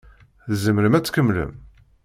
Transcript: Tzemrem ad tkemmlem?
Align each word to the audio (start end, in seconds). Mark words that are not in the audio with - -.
Tzemrem 0.51 0.97
ad 0.97 1.03
tkemmlem? 1.05 1.51